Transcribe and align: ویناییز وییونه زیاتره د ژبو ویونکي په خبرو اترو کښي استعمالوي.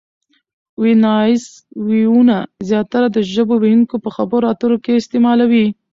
ویناییز 0.83 1.43
وییونه 1.87 2.37
زیاتره 2.69 3.07
د 3.11 3.17
ژبو 3.33 3.53
ویونکي 3.59 3.97
په 4.03 4.09
خبرو 4.15 4.49
اترو 4.53 4.77
کښي 4.85 4.93
استعمالوي. 4.97 5.67